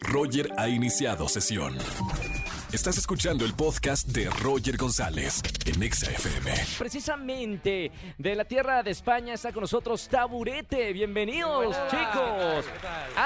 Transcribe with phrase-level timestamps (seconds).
[0.00, 1.76] Roger ha iniciado sesión.
[2.72, 6.50] Estás escuchando el podcast de Roger González en Exa FM.
[6.78, 10.92] Precisamente de la tierra de España está con nosotros Taburete.
[10.94, 12.64] Bienvenidos, chicos.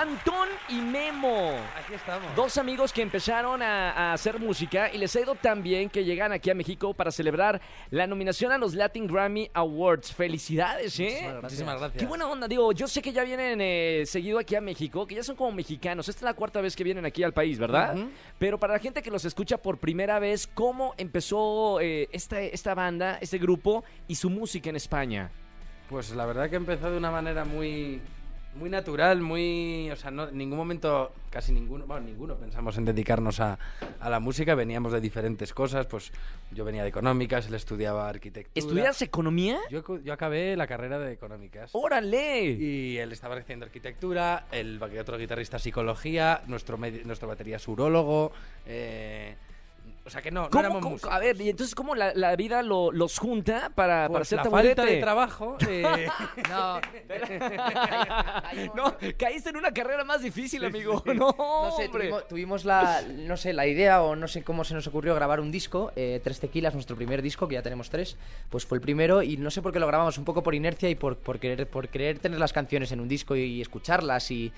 [0.07, 1.51] Antón y Memo.
[1.77, 2.35] Aquí estamos.
[2.37, 6.05] Dos amigos que empezaron a, a hacer música y les ha ido tan bien que
[6.05, 7.61] llegan aquí a México para celebrar
[7.91, 10.13] la nominación a los Latin Grammy Awards.
[10.13, 11.35] Felicidades, ¿eh?
[11.43, 12.01] Muchísimas gracias.
[12.01, 15.17] Qué buena onda, digo, yo sé que ya vienen eh, seguido aquí a México, que
[15.17, 16.09] ya son como mexicanos.
[16.09, 17.97] Esta es la cuarta vez que vienen aquí al país, ¿verdad?
[18.39, 22.75] Pero para la gente que los escucha por primera vez, ¿cómo empezó eh, esta, esta
[22.75, 25.33] banda, este grupo y su música en España?
[25.91, 28.01] Pues la verdad que empezó de una manera muy
[28.57, 32.85] muy natural, muy, o sea, no, en ningún momento, casi ninguno, bueno, ninguno pensamos en
[32.85, 33.59] dedicarnos a,
[34.01, 36.13] a la música, veníamos de diferentes cosas, pues
[36.51, 38.53] yo venía de económicas, él estudiaba arquitectura.
[38.55, 39.59] ¿Estudias economía?
[39.71, 41.71] Yo, yo acabé la carrera de económicas.
[41.73, 42.45] ¡Órale!
[42.45, 48.33] Y él estaba haciendo arquitectura, el otro guitarrista psicología, nuestro, nuestro batería es urólogo,
[48.67, 49.37] eh,
[50.07, 51.13] o sea que no, no ¿Cómo, éramos músicos.
[51.13, 54.37] a ver, y entonces, ¿cómo la, la vida lo- los junta para, para Pues hacer
[54.39, 54.75] la taburete?
[54.77, 56.09] falta de trabajo eh,
[56.49, 56.81] No,
[58.75, 61.03] no, caíste en una carrera más difícil, amigo.
[61.17, 62.05] No, no sé, hombre.
[62.05, 65.41] tuvimos, tuvimos la, no sé, la idea o no sé cómo se nos ocurrió grabar
[65.41, 68.17] un disco, eh, Tres Tequilas, nuestro primer disco, que ya tenemos tres,
[68.51, 70.89] pues fue el primero y no sé por qué lo grabamos, un poco por inercia
[70.91, 74.53] y por, por, querer, por querer tener las canciones en un disco y, escucharlas y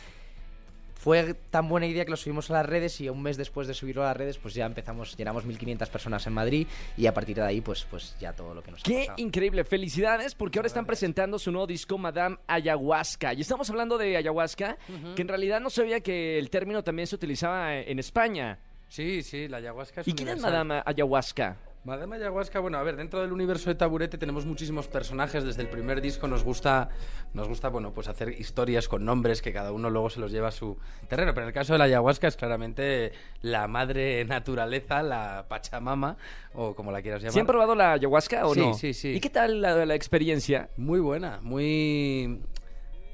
[0.99, 3.75] fue tan buena idea que lo subimos a las redes y un mes después de
[3.75, 7.37] subirlo a las redes pues ya empezamos, llenamos 1500 personas en Madrid y a partir
[7.37, 10.85] de ahí pues, pues ya todo lo que nos Qué increíble, felicidades porque ahora están
[10.85, 13.33] presentando su nuevo disco Madame Ayahuasca.
[13.33, 14.77] Y estamos hablando de ayahuasca,
[15.15, 18.59] que en realidad no sabía que el término también se utilizaba en España.
[18.89, 20.41] Sí, sí, la ayahuasca es ¿Y quién es.
[20.41, 21.57] Madame Ayahuasca?
[21.89, 25.43] Madame Ayahuasca, bueno, a ver, dentro del universo de Taburete tenemos muchísimos personajes.
[25.43, 26.91] Desde el primer disco nos gusta,
[27.33, 30.49] nos gusta, bueno, pues hacer historias con nombres que cada uno luego se los lleva
[30.49, 30.77] a su
[31.09, 31.33] terreno.
[31.33, 36.19] Pero en el caso de la ayahuasca es claramente la madre naturaleza, la pachamama,
[36.53, 37.33] o como la quieras llamar.
[37.33, 38.75] ¿Sí han probado la ayahuasca o Sí, no?
[38.75, 39.09] sí, sí.
[39.15, 40.69] ¿Y qué tal la, la experiencia?
[40.77, 42.39] Muy buena, muy,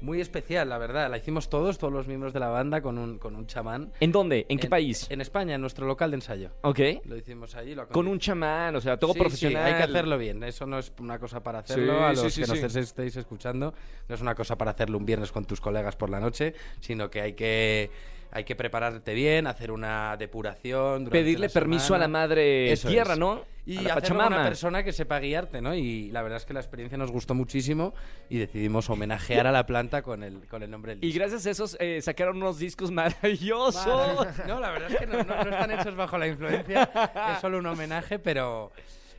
[0.01, 1.09] muy especial, la verdad.
[1.09, 3.91] La hicimos todos, todos los miembros de la banda, con un, con un chamán.
[3.99, 4.45] ¿En dónde?
[4.49, 5.07] ¿En qué país?
[5.09, 6.51] En España, en nuestro local de ensayo.
[6.61, 6.79] ok.
[7.05, 7.75] Lo hicimos allí.
[7.75, 9.63] Lo Con un chamán, o sea, todo Sí, profesional.
[9.63, 10.43] sí, hay que hacerlo bien.
[10.43, 11.93] Eso no es una cosa para hacerlo.
[11.93, 13.73] Sí, a los que nos estéis escuchando,
[14.07, 17.09] no es una cosa para hacerlo un viernes con tus colegas por la noche, sino
[17.09, 17.89] que hay que
[18.35, 21.05] hay que prepararte bien, hacer una depuración.
[21.05, 23.19] Pedirle permiso a la madre Eso tierra, es.
[23.19, 23.43] ¿no?
[23.65, 25.73] Y a la hacerlo a una persona que sepa guiarte, ¿no?
[25.73, 27.93] Y la verdad es que la experiencia nos gustó muchísimo
[28.29, 31.19] y decidimos homenajear a la planta con el, con el nombre del Y disco.
[31.19, 34.27] gracias a esos eh, sacaron unos discos maravillosos.
[34.47, 36.89] No, la verdad es que no, no- no están hechos bajo la influencia.
[37.35, 38.71] Es solo un homenaje, pero,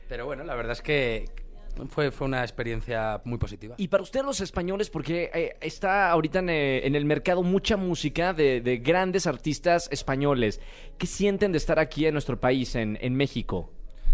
[0.07, 1.25] pero bueno, la verdad es que
[1.89, 3.75] fue, fue una experiencia muy positiva.
[3.77, 7.77] Y para ustedes los españoles, porque eh, está ahorita en, eh, en el mercado mucha
[7.77, 10.59] música de, de grandes artistas españoles.
[10.97, 13.71] ¿Qué sienten de estar aquí en nuestro país, en, en México?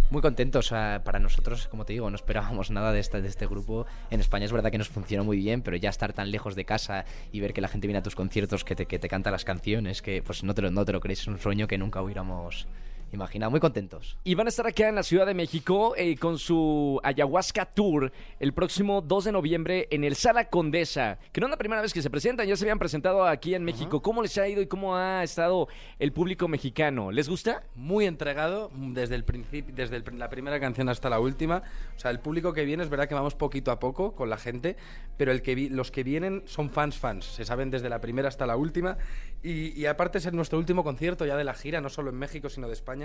[0.10, 3.28] Muy contentos, o sea, para nosotros, como te digo, no esperábamos nada de este, de
[3.28, 3.88] este grupo.
[4.12, 6.66] En España es verdad que nos funcionó muy bien, pero ya estar tan lejos de
[6.66, 9.32] casa y ver que la gente viene a tus conciertos, que te, que te canta
[9.32, 11.78] las canciones, que pues no te, lo, no te lo crees, es un sueño que
[11.80, 12.68] nunca hubiéramos
[13.14, 13.52] imaginado.
[13.52, 14.18] Muy contentos.
[14.24, 18.12] Y van a estar acá en la Ciudad de México eh, con su Ayahuasca Tour
[18.40, 21.94] el próximo 2 de noviembre en el Sala Condesa, que no es la primera vez
[21.94, 24.02] que se presentan, ya se habían presentado aquí en México.
[24.02, 25.68] ¿Cómo les ha ido y cómo ha estado
[26.00, 27.12] el público mexicano?
[27.12, 27.64] ¿Les gusta?
[27.76, 31.64] Muy entregado desde el principio, desde el pr- la primera canción hasta la última.
[31.96, 34.38] O sea, el público que viene es verdad que vamos poquito a poco con la
[34.38, 34.76] gente,
[35.18, 37.26] pero el que vi- los que vienen son fans fans.
[37.26, 38.98] Se saben desde la primera hasta la última.
[39.42, 42.50] Y, y aparte es nuestro último concierto ya de la gira, no solo en México
[42.50, 43.03] sino de España.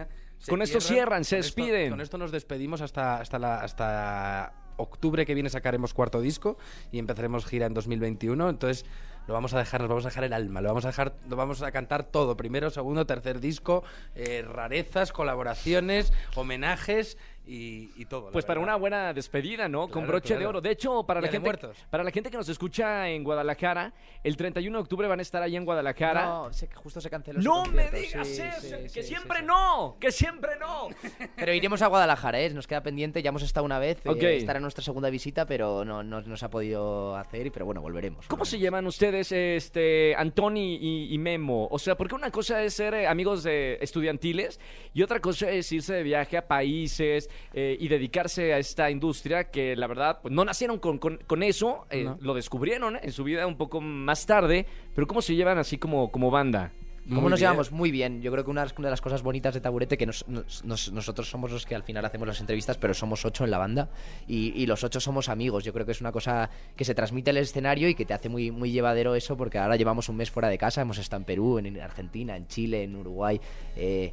[0.48, 1.54] Con esto cierran, se con esto-
[1.90, 6.56] con esto nos despedimos hasta hasta la hasta octubre que viene sacaremos cuarto disco
[6.92, 8.48] y empezaremos gira en 2021.
[8.48, 8.84] Entonces
[9.26, 11.34] lo vamos a dejar, nos vamos a dejar el alma, lo vamos a dejar, lo
[11.36, 13.82] vamos a cantar todo, primero, segundo, tercer disco,
[14.14, 18.30] eh, rarezas, colaboraciones, homenajes y, y todo.
[18.30, 19.82] Pues para una buena despedida, ¿no?
[19.88, 20.60] Con Claro, broche de oro.
[20.60, 21.76] De hecho, para la, gente, Muertos.
[21.90, 23.92] para la gente que nos escucha en Guadalajara,
[24.22, 26.24] el 31 de octubre van a estar ahí en Guadalajara.
[26.26, 27.40] No, se- justo se canceló.
[27.40, 28.60] ese ¡No me digas sí, eso!
[28.60, 29.46] sí, ¡Que sí, siempre sí, sí.
[29.46, 29.96] no!
[29.98, 30.88] ¡Que siempre no!
[31.36, 32.50] Pero iremos a Guadalajara, ¿eh?
[32.50, 33.98] Nos queda pendiente, ya hemos estado una vez.
[34.04, 34.22] eh, Ok.
[34.22, 37.50] estará nuestra segunda visita, pero no, no, no se ha podido hacer.
[37.52, 38.26] Pero bueno, volveremos.
[38.26, 41.68] ¿Cómo se llaman ustedes, este, Antoni y, y Memo?
[41.70, 44.60] O sea, porque una cosa es ser eh, amigos de estudiantiles
[44.92, 49.44] y otra cosa es irse de viaje a países eh, y dedicarse a esta industria
[49.50, 52.18] que la verdad pues, no nacieron con, con- con eso, eh, No.
[52.20, 56.10] lo descubrieron en su vida un poco más tarde, pero ¿cómo se llevan así como,
[56.10, 56.72] como banda?
[57.08, 57.48] ¿Cómo Muy nos bien.
[57.48, 57.72] llevamos?
[57.72, 58.20] Muy bien.
[58.20, 60.92] Yo creo que una, una de las cosas bonitas de Taburete que nos- nos- nos-
[60.92, 63.88] nosotros somos los que al final hacemos las entrevistas, pero somos ocho en la banda
[64.26, 65.64] y, y los ocho somos amigos.
[65.64, 68.12] Yo creo que es una cosa que se transmite en el escenario y que te
[68.12, 71.20] hace muy, muy llevadero eso porque ahora llevamos un mes fuera de casa, hemos estado
[71.22, 73.40] en Perú, en, en Argentina, en Chile, en Uruguay.
[73.74, 74.12] eh,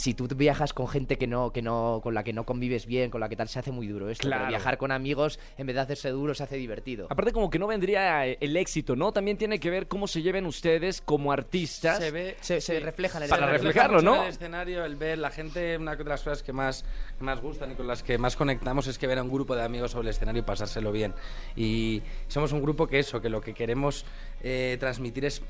[0.00, 3.10] si tú viajas con gente que no, que no, con la que no convives bien,
[3.10, 4.26] con la que tal, se hace muy duro esto.
[4.26, 4.44] Claro.
[4.44, 7.06] Pero viajar con amigos, en vez de hacerse duro, se hace divertido.
[7.10, 9.12] Aparte como que no vendría eh, el éxito, ¿no?
[9.12, 11.98] También tiene que ver cómo se lleven ustedes como artistas.
[11.98, 14.16] Se ve, Se, se refleja en el Para reflejarlo, ¿no?
[14.16, 16.82] En el escenario, el ver la gente, una de las cosas que más,
[17.18, 19.54] que más gustan y con las que más conectamos es que ver a un grupo
[19.54, 21.12] de amigos sobre el escenario y pasárselo bien.
[21.56, 24.06] Y somos un grupo que eso, que lo que queremos
[24.42, 25.42] eh, transmitir es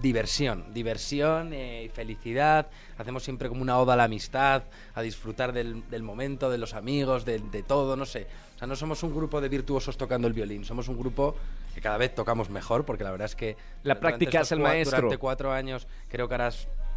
[0.00, 2.68] diversión, diversión eh, y felicidad.
[2.98, 4.64] Hacemos siempre como una oda a la amistad,
[4.94, 8.26] a disfrutar del, del momento, de los amigos, de, de todo, no sé.
[8.54, 11.36] O sea, no somos un grupo de virtuosos tocando el violín, somos un grupo
[11.74, 13.56] que cada vez tocamos mejor, porque la verdad es que...
[13.82, 14.96] La práctica es el maestro.
[14.96, 16.50] Durante cuatro años creo que ahora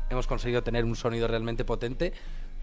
[0.10, 2.14] hemos conseguido tener un sonido realmente potente.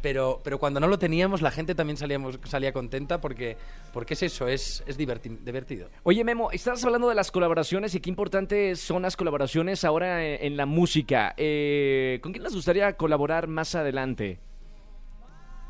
[0.02, 3.56] Pero, pero cuando no lo teníamos, la gente también salíamos, salía contenta porque,
[3.92, 5.88] porque es eso, es, es diverti- divertido.
[6.04, 10.46] Oye, Memo, estás hablando de las colaboraciones y qué importantes son las colaboraciones ahora eh,
[10.46, 11.34] en la música.
[11.36, 14.38] Eh, ¿Con quién les gustaría colaborar más adelante?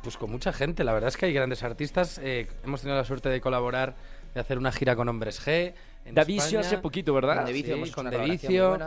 [0.03, 2.21] Pues con mucha gente, la verdad es que hay grandes artistas.
[2.23, 3.95] eh, hemos tenido la suerte de colaborar,
[4.35, 5.73] de hacer una gira con Hombres G.
[6.05, 6.61] En Davicio España.
[6.61, 7.37] hace poquito, ¿verdad?
[7.37, 8.79] Con Davicio Sí, con Davicio.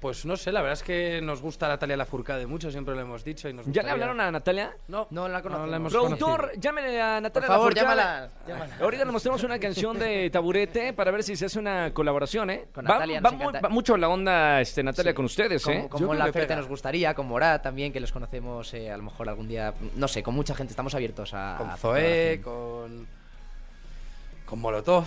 [0.00, 3.24] Pues no sé, la verdad es que nos gusta Natalia Lafourcade mucho, siempre lo hemos
[3.24, 3.48] dicho.
[3.48, 4.76] Y nos ¿Ya le hablaron a Natalia?
[4.86, 5.74] No, No la conocemos.
[5.74, 6.60] hemos Productor, conocido.
[6.60, 7.96] llámenle a Por Natalia favor, Lafourcade.
[8.00, 8.28] llámala.
[8.46, 8.76] llámala.
[8.80, 12.66] Ahorita le mostramos una canción de Taburete para ver si se hace una colaboración, ¿eh?
[12.72, 15.16] Con Va- Natalia, va, nos muy- va mucho la onda este, Natalia Sí.
[15.16, 15.86] con ustedes, Como, ¿eh?
[15.90, 16.54] como creo la pega.
[16.56, 19.74] nos gustaría, con Morat también, que los conocemos eh, a lo mejor algún día.
[19.96, 21.56] No sé, con mucha gente estamos abiertos a.
[21.58, 23.06] Con a Zoé, con.
[24.46, 25.06] con Molotov.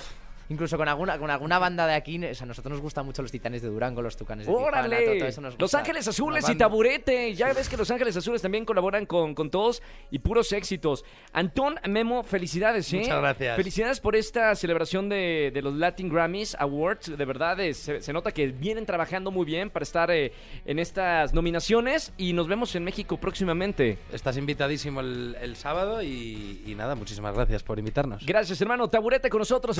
[0.52, 2.18] Incluso con alguna, con alguna banda de aquí.
[2.26, 4.70] O sea, a nosotros nos gustan mucho los Titanes de Durango, los Tucanes de Tijuana,
[4.70, 5.18] todo, ¡Órale!
[5.20, 5.74] todo eso nos Los.
[5.74, 6.56] Ángeles Azules y.
[6.56, 7.34] Taburete.
[7.34, 11.06] Ya ves que Los Ángeles Azules también colaboran con, con todos y puros éxitos.
[11.32, 12.98] Antón, Memo, felicidades, ¿eh?
[12.98, 13.56] Muchas gracias.
[13.56, 17.18] Felicidades por esta celebración de, de los Latin Grammys Awards.
[17.18, 20.34] De verdad, eh, se, se nota que vienen trabajando muy bien para estar eh,
[20.66, 24.00] en estas nominaciones y nos vemos en México próximamente.
[24.12, 28.26] Estás invitadísimo el, el sábado y, y nada, muchísimas gracias por invitarnos.
[28.26, 28.90] Gracias, hermano.
[28.90, 29.80] Taburete con nosotros.